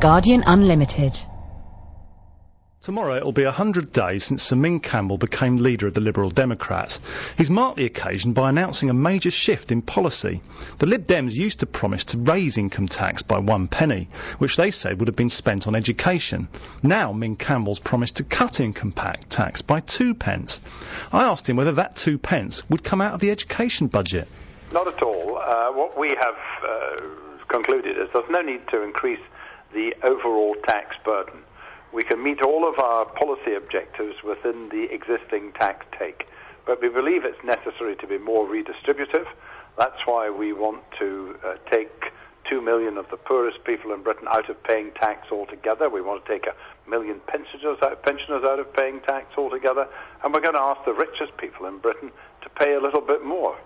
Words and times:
Guardian 0.00 0.44
Unlimited. 0.46 1.18
Tomorrow 2.80 3.16
it'll 3.16 3.32
be 3.32 3.44
100 3.44 3.92
days 3.92 4.22
since 4.22 4.44
Sir 4.44 4.54
Ming 4.54 4.78
Campbell 4.78 5.18
became 5.18 5.56
leader 5.56 5.88
of 5.88 5.94
the 5.94 6.00
Liberal 6.00 6.30
Democrats. 6.30 7.00
He's 7.36 7.50
marked 7.50 7.78
the 7.78 7.84
occasion 7.84 8.32
by 8.32 8.48
announcing 8.48 8.88
a 8.88 8.94
major 8.94 9.32
shift 9.32 9.72
in 9.72 9.82
policy. 9.82 10.40
The 10.78 10.86
Lib 10.86 11.04
Dems 11.06 11.34
used 11.34 11.58
to 11.60 11.66
promise 11.66 12.04
to 12.06 12.18
raise 12.18 12.56
income 12.56 12.86
tax 12.86 13.22
by 13.22 13.40
one 13.40 13.66
penny, 13.66 14.08
which 14.38 14.56
they 14.56 14.70
said 14.70 15.00
would 15.00 15.08
have 15.08 15.16
been 15.16 15.28
spent 15.28 15.66
on 15.66 15.74
education. 15.74 16.46
Now 16.84 17.12
Ming 17.12 17.34
Campbell's 17.34 17.80
promised 17.80 18.14
to 18.18 18.24
cut 18.24 18.60
income 18.60 18.92
tax 18.92 19.62
by 19.62 19.80
two 19.80 20.14
pence. 20.14 20.60
I 21.12 21.24
asked 21.24 21.50
him 21.50 21.56
whether 21.56 21.72
that 21.72 21.96
two 21.96 22.18
pence 22.18 22.62
would 22.70 22.84
come 22.84 23.00
out 23.00 23.14
of 23.14 23.20
the 23.20 23.32
education 23.32 23.88
budget. 23.88 24.28
Not 24.72 24.86
at 24.86 25.02
all. 25.02 25.38
Uh, 25.38 25.72
what 25.72 25.98
we 25.98 26.10
have 26.10 26.36
uh, 26.64 27.08
concluded 27.48 27.96
is 27.98 28.08
there's 28.12 28.30
no 28.30 28.42
need 28.42 28.60
to 28.68 28.82
increase 28.84 29.18
the 29.72 29.94
overall 30.02 30.54
tax 30.66 30.96
burden 31.04 31.42
we 31.92 32.02
can 32.02 32.22
meet 32.22 32.42
all 32.42 32.68
of 32.68 32.78
our 32.78 33.06
policy 33.06 33.54
objectives 33.54 34.22
within 34.22 34.68
the 34.68 34.92
existing 34.92 35.52
tax 35.52 35.86
take. 35.98 36.28
But 36.66 36.82
we 36.82 36.88
believe 36.88 37.24
it's 37.24 37.42
necessary 37.44 37.96
to 37.96 38.06
be 38.06 38.18
more 38.18 38.46
redistributive. 38.46 39.26
That's 39.78 40.00
why 40.04 40.28
we 40.28 40.52
want 40.52 40.82
to 40.98 41.36
uh, 41.44 41.54
take 41.70 42.12
2 42.50 42.60
million 42.60 42.98
of 42.98 43.08
the 43.10 43.16
poorest 43.16 43.64
people 43.64 43.92
in 43.92 44.02
Britain 44.02 44.28
out 44.30 44.50
of 44.50 44.62
paying 44.64 44.90
tax 44.92 45.32
altogether. 45.32 45.88
We 45.88 46.02
want 46.02 46.24
to 46.24 46.30
take 46.30 46.46
a 46.46 46.90
million 46.90 47.20
pensioners 47.26 47.78
out, 47.82 48.02
pensioners 48.02 48.44
out 48.44 48.58
of 48.58 48.72
paying 48.74 49.00
tax 49.00 49.38
altogether. 49.38 49.88
And 50.22 50.34
we're 50.34 50.40
going 50.40 50.54
to 50.54 50.60
ask 50.60 50.84
the 50.84 50.92
richest 50.92 51.36
people 51.38 51.66
in 51.66 51.78
Britain 51.78 52.10
to 52.42 52.48
pay 52.50 52.74
a 52.74 52.80
little 52.80 53.00
bit 53.00 53.24
more, 53.24 53.56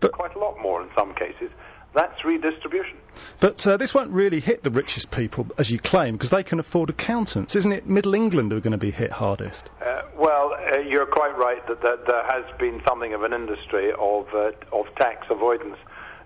but, 0.00 0.12
quite 0.12 0.34
a 0.34 0.38
lot 0.38 0.60
more 0.60 0.82
in 0.82 0.88
some 0.96 1.14
cases, 1.14 1.50
that's 1.94 2.24
redistribution. 2.24 2.96
But 3.40 3.66
uh, 3.66 3.76
this 3.76 3.94
won't 3.94 4.10
really 4.10 4.40
hit 4.40 4.62
the 4.62 4.70
richest 4.70 5.10
people, 5.10 5.48
as 5.58 5.70
you 5.70 5.78
claim, 5.78 6.14
because 6.14 6.30
they 6.30 6.42
can 6.42 6.60
afford 6.60 6.90
accountants. 6.90 7.56
Isn't 7.56 7.72
it 7.72 7.86
Middle 7.86 8.14
England 8.14 8.52
who 8.52 8.58
are 8.58 8.60
going 8.60 8.72
to 8.72 8.78
be 8.78 8.92
hit 8.92 9.12
hardest? 9.12 9.70
Uh, 9.84 10.02
well, 10.16 10.54
uh, 10.72 10.78
you're 10.78 11.06
quite 11.06 11.36
right 11.36 11.66
that, 11.66 11.82
that, 11.82 12.06
there 12.06 12.24
has 12.24 12.44
been 12.58 12.80
something 12.86 13.12
of 13.12 13.22
an 13.22 13.32
industry 13.32 13.92
of, 13.98 14.28
uh, 14.34 14.52
of 14.72 14.86
tax 14.96 15.26
avoidance. 15.30 15.76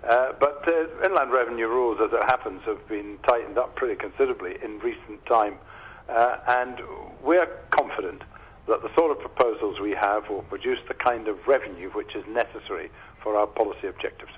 Uh, 0.06 0.32
but 0.38 0.68
uh, 0.68 1.06
inland 1.06 1.32
revenue 1.32 1.66
rules, 1.66 1.98
as 2.04 2.12
it 2.12 2.22
happens, 2.24 2.60
have 2.66 2.86
been 2.88 3.18
tightened 3.26 3.56
up 3.56 3.74
pretty 3.74 3.94
considerably 3.94 4.56
in 4.62 4.78
recent 4.80 5.24
time. 5.24 5.56
and 6.08 6.80
we're 7.22 7.46
confident 7.70 8.22
that 8.66 8.82
the 8.82 8.94
sort 8.94 9.10
of 9.10 9.18
proposals 9.18 9.80
we 9.80 9.92
have 9.92 10.28
will 10.28 10.42
produce 10.42 10.78
the 10.88 10.94
kind 10.94 11.28
of 11.28 11.38
revenue 11.46 11.90
which 11.90 12.14
is 12.14 12.24
necessary 12.26 12.90
for 13.22 13.36
our 13.36 13.46
policy 13.46 13.86
objectives. 13.86 14.32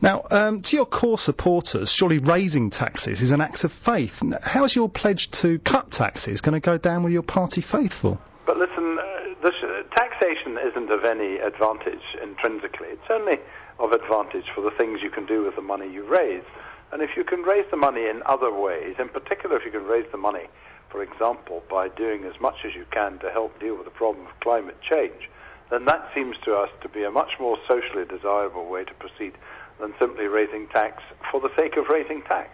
Now, 0.00 0.26
um, 0.30 0.60
to 0.62 0.76
your 0.76 0.86
core 0.86 1.18
supporters, 1.18 1.90
surely 1.90 2.18
raising 2.18 2.70
taxes 2.70 3.22
is 3.22 3.32
an 3.32 3.40
act 3.40 3.64
of 3.64 3.72
faith. 3.72 4.22
How's 4.42 4.76
your 4.76 4.88
pledge 4.88 5.30
to 5.42 5.58
cut 5.60 5.90
taxes 5.90 6.40
going 6.40 6.54
to 6.54 6.60
go 6.60 6.78
down 6.78 7.02
with 7.02 7.12
your 7.12 7.22
party 7.22 7.60
faithful? 7.60 8.20
But 8.46 8.58
listen, 8.58 8.98
uh, 8.98 9.34
this, 9.42 9.54
uh, 9.62 9.82
taxation 9.94 10.58
isn't 10.58 10.90
of 10.90 11.04
any 11.04 11.36
advantage 11.38 12.02
intrinsically. 12.22 12.88
It's 12.88 13.10
only 13.10 13.38
of 13.78 13.92
advantage 13.92 14.46
for 14.54 14.60
the 14.60 14.70
things 14.70 15.00
you 15.02 15.10
can 15.10 15.26
do 15.26 15.44
with 15.44 15.56
the 15.56 15.62
money 15.62 15.90
you 15.90 16.04
raise. 16.04 16.44
And 16.92 17.02
if 17.02 17.16
you 17.16 17.24
can 17.24 17.42
raise 17.42 17.66
the 17.70 17.76
money 17.76 18.06
in 18.08 18.22
other 18.26 18.52
ways, 18.52 18.96
in 18.98 19.08
particular 19.08 19.56
if 19.56 19.64
you 19.64 19.72
can 19.72 19.84
raise 19.84 20.06
the 20.12 20.18
money, 20.18 20.46
for 20.88 21.02
example, 21.02 21.62
by 21.68 21.88
doing 21.88 22.24
as 22.24 22.40
much 22.40 22.64
as 22.64 22.74
you 22.74 22.86
can 22.90 23.18
to 23.18 23.30
help 23.30 23.58
deal 23.58 23.76
with 23.76 23.84
the 23.84 23.90
problem 23.90 24.26
of 24.26 24.40
climate 24.40 24.78
change, 24.80 25.28
then 25.70 25.84
that 25.86 26.08
seems 26.14 26.36
to 26.44 26.54
us 26.54 26.70
to 26.82 26.88
be 26.88 27.04
a 27.04 27.10
much 27.10 27.32
more 27.40 27.58
socially 27.68 28.04
desirable 28.04 28.66
way 28.66 28.84
to 28.84 28.94
proceed 28.94 29.32
than 29.80 29.92
simply 29.98 30.26
raising 30.26 30.68
tax 30.68 31.02
for 31.30 31.40
the 31.40 31.50
sake 31.56 31.76
of 31.76 31.88
raising 31.88 32.22
tax. 32.22 32.50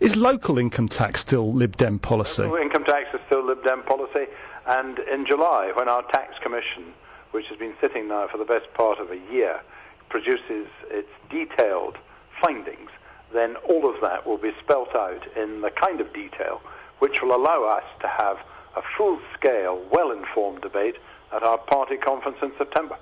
Is 0.00 0.16
local 0.16 0.58
income 0.58 0.88
tax 0.88 1.20
still 1.20 1.52
Lib 1.52 1.76
Dem 1.76 1.98
policy? 1.98 2.42
Local 2.42 2.56
income 2.56 2.84
tax 2.84 3.08
is 3.12 3.20
still 3.26 3.44
Lib 3.44 3.62
Dem 3.62 3.82
policy, 3.82 4.26
and 4.66 4.98
in 5.00 5.26
July, 5.26 5.72
when 5.76 5.88
our 5.88 6.02
tax 6.10 6.34
commission, 6.42 6.94
which 7.32 7.46
has 7.48 7.58
been 7.58 7.74
sitting 7.80 8.08
now 8.08 8.26
for 8.28 8.38
the 8.38 8.44
best 8.44 8.72
part 8.74 8.98
of 8.98 9.10
a 9.10 9.18
year, 9.30 9.60
produces 10.08 10.68
its 10.90 11.10
detailed 11.30 11.98
findings, 12.42 12.90
then 13.32 13.56
all 13.68 13.88
of 13.92 14.00
that 14.00 14.26
will 14.26 14.38
be 14.38 14.52
spelt 14.62 14.94
out 14.94 15.26
in 15.36 15.60
the 15.60 15.70
kind 15.70 16.00
of 16.00 16.12
detail 16.14 16.60
which 16.98 17.20
will 17.20 17.34
allow 17.34 17.64
us 17.64 17.84
to 18.00 18.08
have 18.08 18.38
a 18.76 18.82
full-scale, 18.96 19.82
well-informed 19.90 20.62
debate 20.62 20.96
at 21.32 21.42
our 21.42 21.58
party 21.58 21.96
conference 21.96 22.38
in 22.42 22.52
September. 22.56 22.96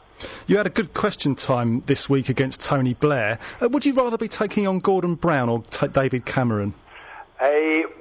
You 0.47 0.57
had 0.57 0.67
a 0.67 0.71
good 0.71 0.95
question 0.95 1.35
time 1.35 1.81
this 1.87 2.09
week 2.09 2.29
against 2.29 2.61
Tony 2.61 2.95
Blair. 2.95 3.39
Uh, 3.61 3.69
would 3.69 3.85
you 3.85 3.93
rather 3.95 4.17
be 4.17 4.29
taking 4.29 4.67
on 4.67 4.79
Gordon 4.79 5.17
Brown 5.17 5.49
or 5.49 5.63
t- 5.63 5.89
David 5.89 6.25
Cameron? 6.25 6.75
Uh, 7.41 7.49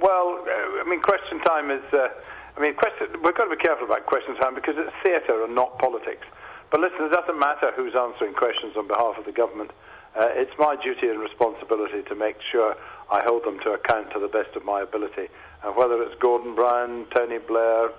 well, 0.01 0.39
uh, 0.47 0.81
I 0.81 0.85
mean, 0.87 1.01
question 1.01 1.39
time 1.41 1.71
is. 1.71 1.83
Uh, 1.91 2.09
I 2.55 2.61
mean, 2.61 2.75
question, 2.75 3.07
we've 3.23 3.33
got 3.33 3.45
to 3.45 3.55
be 3.55 3.61
careful 3.61 3.85
about 3.85 4.05
question 4.05 4.35
time 4.35 4.53
because 4.53 4.75
it's 4.77 4.93
theatre 5.03 5.43
and 5.43 5.55
not 5.55 5.79
politics. 5.79 6.25
But 6.69 6.81
listen, 6.81 7.05
it 7.05 7.09
doesn't 7.09 7.39
matter 7.39 7.71
who's 7.75 7.95
answering 7.95 8.35
questions 8.35 8.77
on 8.77 8.87
behalf 8.87 9.17
of 9.17 9.25
the 9.25 9.31
government. 9.31 9.71
Uh, 10.15 10.27
it's 10.33 10.51
my 10.59 10.75
duty 10.75 11.07
and 11.07 11.19
responsibility 11.19 12.03
to 12.03 12.15
make 12.15 12.37
sure 12.51 12.75
I 13.11 13.21
hold 13.23 13.43
them 13.43 13.59
to 13.63 13.71
account 13.71 14.11
to 14.13 14.19
the 14.19 14.27
best 14.27 14.55
of 14.55 14.63
my 14.63 14.81
ability. 14.81 15.27
And 15.63 15.75
whether 15.75 16.01
it's 16.03 16.15
Gordon 16.19 16.55
Brown, 16.55 17.07
Tony 17.15 17.39
Blair, 17.39 17.89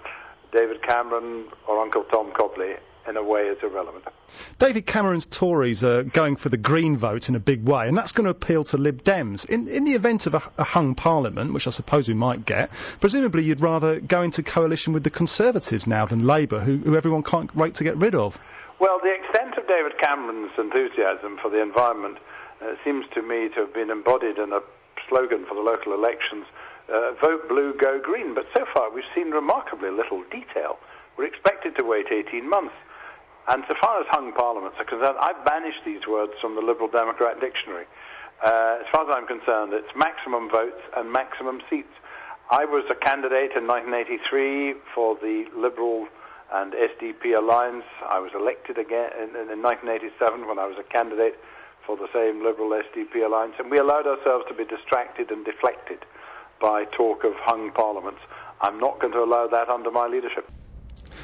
David 0.52 0.82
Cameron 0.82 1.47
or 1.66 1.80
Uncle 1.80 2.04
Tom 2.04 2.32
Cobley, 2.32 2.76
in 3.08 3.16
a 3.16 3.22
way 3.22 3.42
is 3.42 3.58
irrelevant. 3.62 4.04
David 4.58 4.86
Cameron's 4.86 5.26
Tories 5.26 5.84
are 5.84 6.02
going 6.02 6.36
for 6.36 6.48
the 6.48 6.56
Green 6.56 6.97
vote 6.97 7.28
in 7.28 7.34
a 7.34 7.41
big 7.41 7.69
way, 7.69 7.86
and 7.86 7.97
that's 7.97 8.12
going 8.12 8.25
to 8.25 8.31
appeal 8.31 8.64
to 8.64 8.78
Lib 8.78 9.02
Dems. 9.04 9.44
In, 9.46 9.69
in 9.69 9.84
the 9.84 9.92
event 9.92 10.26
of 10.26 10.34
a, 10.34 10.42
a, 10.56 10.64
hung 10.64 10.94
parliament, 10.94 11.52
which 11.52 11.66
I 11.66 11.70
suppose 11.70 12.08
we 12.08 12.14
might 12.14 12.46
get, 12.46 12.70
presumably 13.00 13.44
you'd 13.44 13.60
rather 13.60 14.00
go 14.00 14.22
into 14.22 14.42
coalition 14.42 14.92
with 14.92 15.04
the 15.04 15.10
Conservatives 15.10 15.86
now 15.86 16.06
than 16.06 16.26
Labour, 16.26 16.60
who, 16.60 16.78
who 16.78 16.96
everyone 16.96 17.22
can't 17.22 17.54
wait 17.54 17.75
to 17.75 17.84
get 17.84 17.96
rid 17.96 18.14
of. 18.14 18.38
Well, 18.78 18.98
the 19.02 19.14
extent 19.14 19.44
David 19.69 19.98
Cameron's 19.98 20.52
enthusiasm 20.58 21.38
for 21.41 21.50
the 21.50 21.60
environment 21.60 22.19
uh, 22.62 22.75
seems 22.84 23.06
to 23.14 23.22
me 23.22 23.48
to 23.54 23.66
have 23.66 23.75
been 23.75 23.91
embodied 23.91 24.38
in 24.38 24.52
a 24.52 24.60
slogan 25.08 25.44
for 25.47 25.54
the 25.54 25.60
local 25.60 25.92
elections 25.92 26.47
uh, 26.88 27.12
vote 27.20 27.48
blue, 27.48 27.75
go 27.75 28.00
green. 28.02 28.34
But 28.34 28.47
so 28.56 28.64
far, 28.75 28.91
we've 28.91 29.08
seen 29.14 29.30
remarkably 29.30 29.91
little 29.91 30.22
detail. 30.30 30.78
We're 31.16 31.26
expected 31.26 31.76
to 31.76 31.84
wait 31.84 32.06
18 32.10 32.48
months. 32.48 32.75
And 33.48 33.64
so 33.69 33.75
far 33.80 34.00
as 34.00 34.06
hung 34.08 34.32
parliaments 34.32 34.76
are 34.78 34.84
concerned, 34.84 35.16
I've 35.20 35.44
banished 35.44 35.84
these 35.84 36.06
words 36.08 36.32
from 36.41 36.54
the 36.54 36.62
Liberal 36.62 36.88
Democrat 36.88 37.41
dictionary. 37.41 37.84
Uh, 38.44 38.78
as 38.81 38.86
far 38.92 39.08
as 39.08 39.14
I'm 39.14 39.26
concerned, 39.26 39.72
it's 39.72 39.92
maximum 39.96 40.50
votes 40.50 40.81
and 40.96 41.12
maximum 41.12 41.60
seats. 41.69 41.92
I 42.50 42.64
was 42.64 42.84
a 42.91 42.94
candidate 42.94 43.52
in 43.56 43.66
1983 43.66 44.75
for 44.94 45.16
the 45.16 45.44
Liberal 45.56 46.08
and 46.53 46.72
SDP 46.72 47.37
alliance. 47.37 47.84
I 48.09 48.19
was 48.19 48.32
elected 48.34 48.78
again 48.78 49.10
in, 49.19 49.31
in 49.50 49.62
1987 49.62 50.47
when 50.47 50.59
I 50.59 50.66
was 50.66 50.77
a 50.78 50.82
candidate 50.82 51.38
for 51.87 51.97
the 51.97 52.09
same 52.12 52.43
Liberal 52.43 52.71
SDP 52.71 53.25
alliance, 53.27 53.55
and 53.59 53.71
we 53.71 53.78
allowed 53.78 54.06
ourselves 54.06 54.44
to 54.49 54.55
be 54.55 54.65
distracted 54.65 55.31
and 55.31 55.44
deflected 55.44 55.99
by 56.60 56.84
talk 56.84 57.25
of 57.25 57.34
hung 57.37 57.71
parliaments. 57.72 58.21
I'm 58.60 58.78
not 58.78 59.00
going 59.00 59.12
to 59.12 59.22
allow 59.22 59.47
that 59.49 59.69
under 59.69 59.91
my 59.91 60.06
leadership. 60.06 60.50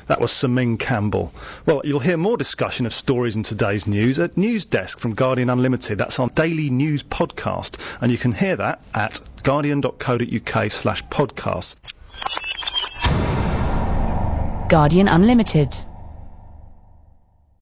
That 0.07 0.21
was 0.21 0.33
Sir 0.33 0.49
Ming 0.49 0.77
Campbell. 0.77 1.33
Well, 1.67 1.83
you'll 1.85 2.01
hear 2.01 2.17
more 2.17 2.37
discussion 2.37 2.85
of 2.85 2.93
stories 2.93 3.37
in 3.37 3.43
today's 3.43 3.87
news 3.87 4.19
at 4.19 4.37
News 4.37 4.67
Desk 4.67 4.99
from 4.99 5.15
Guardian 5.15 5.49
Unlimited. 5.49 5.99
That's 5.99 6.19
our 6.19 6.29
daily 6.31 6.69
news 6.69 7.03
podcast, 7.03 7.79
and 8.01 8.11
you 8.11 8.19
can 8.19 8.33
hear 8.33 8.57
that 8.57 8.83
at 8.93 9.21
guardian.co.uk 9.45 10.71
slash 10.71 11.05
podcast. 11.05 11.77
Guardian 14.71 15.09
Unlimited. 15.09 15.90